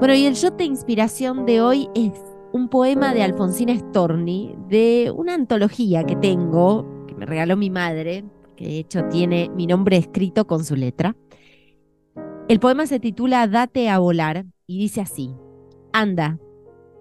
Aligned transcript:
Bueno, 0.00 0.14
y 0.14 0.24
el 0.24 0.32
shot 0.32 0.56
de 0.56 0.64
inspiración 0.64 1.44
de 1.44 1.60
hoy 1.60 1.90
es 1.94 2.14
un 2.54 2.70
poema 2.70 3.12
de 3.12 3.22
Alfonsina 3.22 3.78
Storni, 3.78 4.56
de 4.66 5.12
una 5.14 5.34
antología 5.34 6.04
que 6.04 6.16
tengo, 6.16 7.04
que 7.06 7.14
me 7.14 7.26
regaló 7.26 7.54
mi 7.58 7.68
madre, 7.68 8.24
que 8.56 8.64
de 8.64 8.78
hecho 8.78 9.04
tiene 9.10 9.50
mi 9.50 9.66
nombre 9.66 9.98
escrito 9.98 10.46
con 10.46 10.64
su 10.64 10.74
letra. 10.74 11.16
El 12.48 12.60
poema 12.60 12.86
se 12.86 12.98
titula 12.98 13.46
Date 13.46 13.90
a 13.90 13.98
volar 13.98 14.46
y 14.66 14.78
dice 14.78 15.02
así, 15.02 15.34
Anda, 15.92 16.38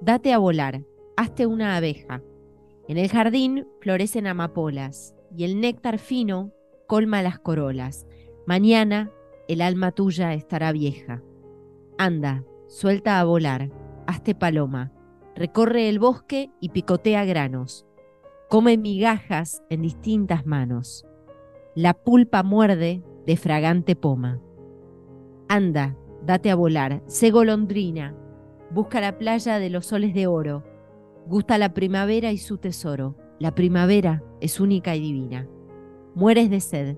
date 0.01 0.33
a 0.33 0.37
volar, 0.37 0.83
hazte 1.15 1.45
una 1.45 1.77
abeja. 1.77 2.21
En 2.89 2.97
el 2.97 3.07
jardín 3.07 3.65
florecen 3.79 4.27
amapolas 4.27 5.15
y 5.33 5.45
el 5.45 5.61
néctar 5.61 5.99
fino 5.99 6.51
colma 6.85 7.21
las 7.21 7.39
corolas. 7.39 8.05
Mañana 8.45 9.09
el 9.47 9.61
alma 9.61 9.93
tuya 9.93 10.33
estará 10.33 10.73
vieja. 10.73 11.23
Anda, 11.97 12.43
suelta 12.69 13.19
a 13.19 13.23
volar, 13.23 13.71
hazte 14.05 14.35
paloma, 14.35 14.91
recorre 15.35 15.89
el 15.89 15.97
bosque 15.97 16.51
y 16.61 16.69
picotea 16.69 17.25
granos. 17.25 17.87
Come 18.47 18.77
migajas 18.77 19.63
en 19.71 19.81
distintas 19.81 20.45
manos. 20.45 21.05
La 21.75 21.95
pulpa 21.95 22.43
muerde 22.43 23.03
de 23.25 23.37
fragante 23.37 23.95
poma. 23.95 24.39
Anda, 25.47 25.97
date 26.23 26.51
a 26.51 26.55
volar, 26.55 27.01
sé 27.07 27.31
golondrina, 27.31 28.15
busca 28.69 29.01
la 29.01 29.17
playa 29.17 29.57
de 29.57 29.71
los 29.71 29.87
soles 29.87 30.13
de 30.13 30.27
oro, 30.27 30.63
gusta 31.25 31.57
la 31.57 31.73
primavera 31.73 32.31
y 32.31 32.37
su 32.37 32.59
tesoro. 32.59 33.15
La 33.39 33.55
primavera 33.55 34.21
es 34.41 34.59
única 34.59 34.95
y 34.95 34.99
divina. 34.99 35.47
Mueres 36.13 36.51
de 36.51 36.59
sed, 36.59 36.97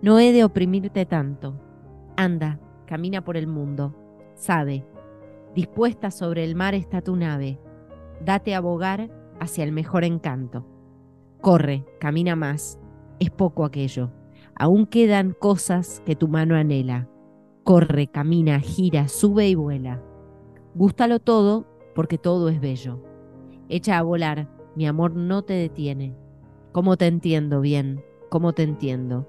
no 0.00 0.18
he 0.18 0.32
de 0.32 0.44
oprimirte 0.44 1.04
tanto. 1.04 1.60
Anda, 2.16 2.60
camina 2.86 3.24
por 3.24 3.36
el 3.36 3.46
mundo, 3.46 3.94
sabe, 4.34 4.86
dispuesta 5.54 6.10
sobre 6.10 6.44
el 6.44 6.54
mar 6.54 6.74
está 6.74 7.02
tu 7.02 7.16
nave, 7.16 7.58
date 8.24 8.54
a 8.54 8.60
bogar 8.60 9.10
hacia 9.40 9.64
el 9.64 9.72
mejor 9.72 10.04
encanto. 10.04 10.66
Corre, 11.40 11.84
camina 11.98 12.36
más, 12.36 12.78
es 13.18 13.30
poco 13.30 13.64
aquello, 13.64 14.10
aún 14.54 14.86
quedan 14.86 15.34
cosas 15.38 16.02
que 16.06 16.16
tu 16.16 16.28
mano 16.28 16.54
anhela. 16.54 17.08
Corre, 17.64 18.08
camina, 18.08 18.60
gira, 18.60 19.08
sube 19.08 19.48
y 19.48 19.54
vuela. 19.54 20.02
Gústalo 20.74 21.20
todo 21.20 21.66
porque 21.94 22.18
todo 22.18 22.48
es 22.48 22.60
bello. 22.60 23.02
Echa 23.68 23.98
a 23.98 24.02
volar, 24.02 24.48
mi 24.74 24.86
amor 24.86 25.14
no 25.14 25.42
te 25.42 25.54
detiene. 25.54 26.16
¿Cómo 26.72 26.96
te 26.96 27.06
entiendo 27.06 27.60
bien? 27.60 28.02
¿Cómo 28.30 28.52
te 28.52 28.62
entiendo? 28.62 29.28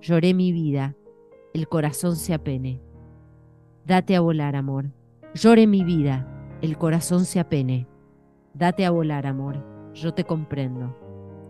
Lloré 0.00 0.34
mi 0.34 0.52
vida, 0.52 0.96
el 1.54 1.68
corazón 1.68 2.16
se 2.16 2.34
apene. 2.34 2.82
Date 3.86 4.14
a 4.14 4.20
volar, 4.20 4.56
amor. 4.56 4.90
Llore 5.34 5.66
mi 5.66 5.82
vida, 5.82 6.28
el 6.60 6.76
corazón 6.76 7.24
se 7.24 7.40
apene. 7.40 7.86
Date 8.52 8.84
a 8.84 8.90
volar, 8.90 9.26
amor, 9.26 9.64
yo 9.94 10.12
te 10.12 10.24
comprendo. 10.24 10.94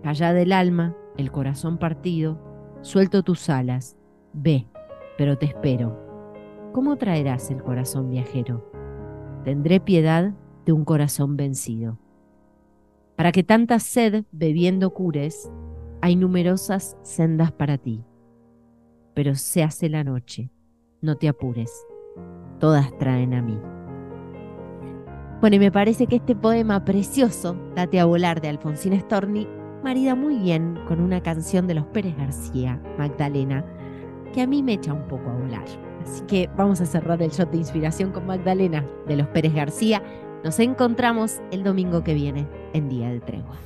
Allá 0.05 0.33
del 0.33 0.53
alma, 0.53 0.97
el 1.17 1.33
corazón 1.33 1.79
partido, 1.79 2.39
suelto 2.83 3.25
tus 3.25 3.49
alas. 3.49 3.97
Ve, 4.33 4.69
pero 5.19 5.37
te 5.37 5.47
espero. 5.47 5.99
¿Cómo 6.73 6.97
traerás 6.97 7.51
el 7.51 7.61
corazón 7.61 8.09
viajero? 8.09 8.71
Tendré 9.45 9.81
piedad 9.81 10.33
de 10.65 10.73
un 10.73 10.85
corazón 10.85 11.37
vencido. 11.37 11.99
Para 13.17 13.33
que 13.33 13.43
tanta 13.43 13.81
sed 13.81 14.25
bebiendo 14.31 14.95
cures, 14.95 15.51
hay 16.01 16.15
numerosas 16.15 16.97
sendas 17.03 17.51
para 17.51 17.79
ti. 17.79 18.05
Pero 19.13 19.35
se 19.35 19.65
hace 19.65 19.89
la 19.89 20.05
noche, 20.05 20.51
no 21.01 21.17
te 21.17 21.29
apures, 21.29 21.85
todas 22.63 22.97
traen 22.97 23.35
a 23.35 23.43
mí. 23.43 23.59
Bueno, 25.41 25.57
y 25.57 25.59
me 25.59 25.73
parece 25.73 26.07
que 26.07 26.15
este 26.17 26.37
poema 26.37 26.85
precioso, 26.85 27.57
Date 27.75 27.99
a 27.99 28.05
volar 28.05 28.41
de 28.41 28.51
Alfonsín 28.51 28.97
Storni, 29.01 29.49
marida 29.83 30.15
muy 30.15 30.37
bien 30.37 30.79
con 30.87 31.01
una 31.01 31.21
canción 31.21 31.67
de 31.67 31.75
los 31.75 31.87
Pérez 31.87 32.17
García, 32.17 32.81
Magdalena, 32.97 33.65
que 34.33 34.43
a 34.43 34.47
mí 34.47 34.63
me 34.63 34.75
echa 34.75 34.93
un 34.93 35.09
poco 35.09 35.29
a 35.29 35.35
volar. 35.35 35.65
Así 36.05 36.23
que 36.29 36.49
vamos 36.57 36.81
a 36.81 36.87
cerrar 36.87 37.21
el 37.21 37.31
shot 37.31 37.51
de 37.51 37.59
inspiración 37.59 38.13
con 38.13 38.27
Magdalena 38.27 38.87
de 39.09 39.17
los 39.17 39.27
Pérez 39.27 39.55
García. 39.55 40.01
Nos 40.45 40.61
encontramos 40.61 41.41
el 41.51 41.65
domingo 41.65 42.05
que 42.05 42.15
viene 42.15 42.47
en 42.75 42.89
Día 42.89 43.11
de 43.11 43.19
Tregua. 43.19 43.57